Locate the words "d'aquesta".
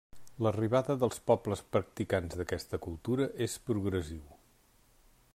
2.39-2.79